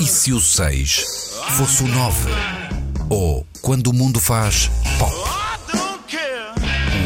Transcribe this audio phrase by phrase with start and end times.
[0.00, 1.04] E se o 6
[1.56, 2.30] fosse o 9?
[3.10, 5.14] Ou quando o mundo faz pop?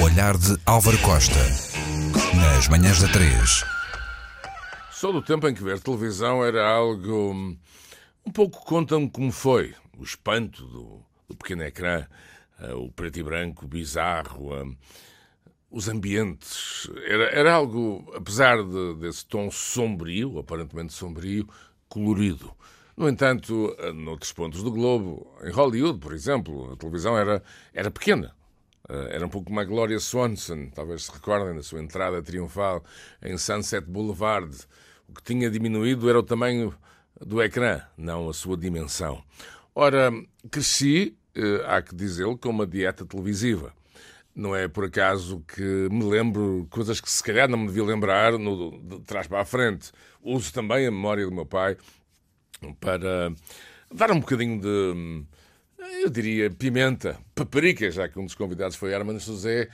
[0.01, 1.39] O olhar de Álvaro Costa.
[2.37, 3.65] Nas manhãs da 3.
[4.91, 7.33] Sou do tempo em que ver televisão era algo.
[7.33, 7.57] hum,
[8.27, 9.75] Um pouco conta-me como foi.
[9.99, 12.07] O espanto do, do pequeno ecrã,
[12.61, 14.77] eh, o preto e branco bizarro, hum,
[15.71, 16.89] os ambientes.
[17.07, 21.49] Era, era algo, apesar de- desse tom sombrio, aparentemente sombrio,
[21.89, 22.53] colorido.
[22.97, 27.43] No entanto, noutros pontos do globo, em Hollywood, por exemplo, a televisão era,
[27.73, 28.35] era pequena.
[28.89, 32.83] Eh, Era um pouco como a Gloria Swanson, talvez se recordem da sua entrada triunfal
[33.23, 34.57] em Sunset Boulevard.
[35.09, 36.75] O que tinha diminuído era o tamanho
[37.21, 39.23] do ecrã, não a sua dimensão.
[39.75, 40.11] Ora,
[40.51, 43.73] cresci, eh, há que dizê-lo, com uma dieta televisiva.
[44.35, 48.39] Não é por acaso que me lembro coisas que se calhar não me devia lembrar
[48.39, 49.93] no, de trás para a frente.
[50.23, 51.77] Uso também a memória do meu pai
[52.81, 53.33] para
[53.93, 55.25] dar um bocadinho de,
[56.03, 59.69] eu diria, pimenta, paparica, já que um dos convidados foi Armando José,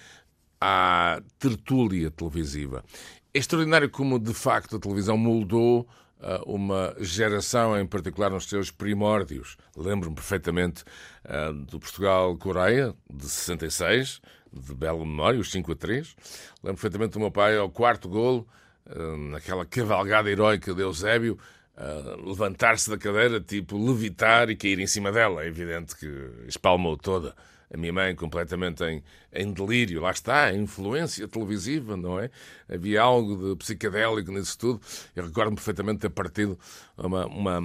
[0.61, 2.84] à tertúlia televisiva.
[3.33, 5.89] É extraordinário como, de facto, a televisão moldou
[6.20, 9.56] ah, uma geração, em particular nos seus primórdios.
[9.77, 10.84] Lembro-me perfeitamente
[11.25, 14.20] ah, do Portugal-Coreia, de 66,
[14.52, 16.17] de bela memória, os 5 a 3.
[16.62, 18.48] Lembro perfeitamente do meu pai ao quarto golo,
[18.86, 21.39] ah, naquela cavalgada heroica de Eusébio,
[21.81, 25.45] ah, levantar-se da cadeira, tipo levitar e cair em cima dela.
[25.45, 26.09] É evidente que
[26.48, 27.37] espalmou toda.
[27.73, 29.01] A minha mãe completamente em,
[29.33, 30.01] em delírio.
[30.01, 32.31] Lá está, a influência televisiva, não é?
[32.69, 34.81] Havia algo de psicadélico nisso tudo.
[35.15, 36.59] Eu recordo-me perfeitamente ter partido
[36.97, 37.61] uma, uma,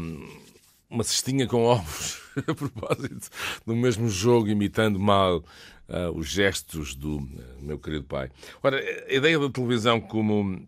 [0.90, 3.30] uma cestinha com ovos, a propósito
[3.66, 5.44] do mesmo jogo, imitando mal
[5.90, 8.30] ah, os gestos do ah, meu querido pai.
[8.62, 10.68] Ora, a ideia da televisão como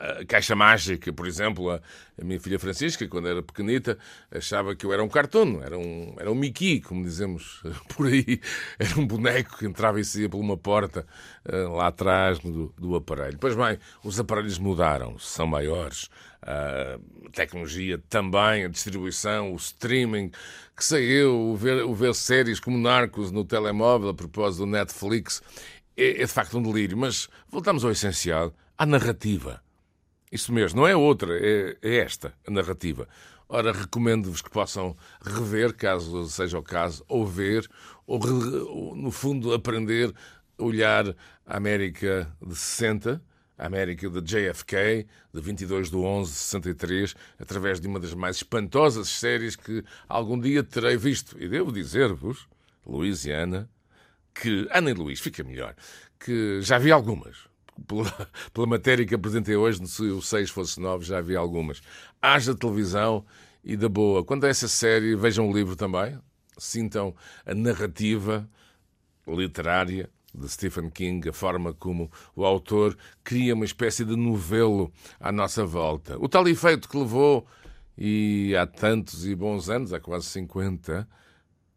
[0.00, 1.80] a Caixa Mágica, por exemplo, a,
[2.22, 3.98] minha filha Francisca, quando era pequenita,
[4.30, 7.62] achava que eu era um cartoon, era um, era um Mickey, como dizemos
[7.94, 8.40] por aí.
[8.78, 11.06] Era um boneco que entrava e saía por uma porta
[11.44, 13.36] eh, lá atrás do, do aparelho.
[13.38, 16.08] Pois bem, os aparelhos mudaram, são maiores.
[16.42, 16.98] A
[17.32, 20.30] tecnologia também, a distribuição, o streaming,
[20.74, 24.66] que sei eu, o ver, o ver séries como Narcos no telemóvel, a propósito do
[24.66, 25.42] Netflix,
[25.94, 26.96] é, é de facto um delírio.
[26.96, 29.62] Mas voltamos ao essencial, à narrativa.
[30.30, 33.08] Isso mesmo, não é outra, é, é esta, a narrativa.
[33.48, 37.68] Ora, recomendo-vos que possam rever, caso seja o caso, ou ver,
[38.06, 38.20] ou,
[38.68, 40.14] ou, no fundo aprender
[40.56, 41.08] a olhar
[41.44, 43.20] a América de 60,
[43.58, 45.04] a América de JFK,
[45.34, 50.38] de 22 de 11 de 63, através de uma das mais espantosas séries que algum
[50.38, 51.36] dia terei visto.
[51.42, 52.46] E devo dizer-vos,
[52.86, 53.68] Louisiana,
[54.32, 55.74] que Ana e Luís, fica melhor,
[56.20, 57.49] que já vi algumas.
[57.86, 61.80] Pela, pela matéria que apresentei hoje, se o 6 fosse 9, já vi algumas.
[62.20, 63.24] Haja televisão
[63.62, 64.24] e da boa.
[64.24, 66.18] Quando é essa série, vejam o livro também.
[66.58, 67.14] Sintam
[67.46, 68.48] a narrativa
[69.26, 75.32] literária de Stephen King, a forma como o autor cria uma espécie de novelo à
[75.32, 76.16] nossa volta.
[76.18, 77.46] O tal efeito que levou,
[77.98, 81.08] e há tantos e bons anos, há quase 50,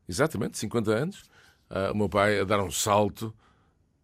[0.07, 1.23] exatamente 50 anos,
[1.69, 3.33] ah, o meu pai a dar um salto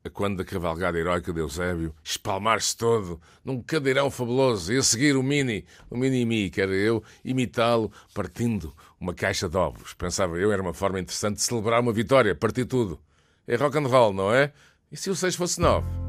[0.09, 5.23] quando da cavalgada heroica de Eusébio espalmar-se todo num cadeirão fabuloso e a seguir o
[5.23, 9.93] Mini, o Mini-Mi, que era eu, imitá-lo partindo uma caixa de ovos.
[9.93, 12.99] Pensava eu, era uma forma interessante de celebrar uma vitória, partir tudo.
[13.47, 14.51] É rock and roll, não é?
[14.91, 16.08] E se o 6 fosse 9?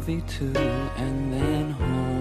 [0.00, 0.52] Movie too,
[0.96, 2.19] and then home.